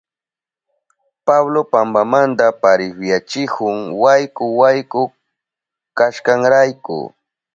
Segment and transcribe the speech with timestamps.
[1.25, 5.01] Pablo pampanta parihuyachihun wayku wayku
[5.97, 6.97] kashkanrayku.